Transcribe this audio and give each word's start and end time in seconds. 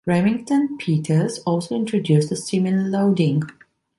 Remington-Peters 0.07 1.37
also 1.45 1.75
introduced 1.75 2.31
a 2.31 2.35
similar 2.35 2.81
loading. 2.89 3.43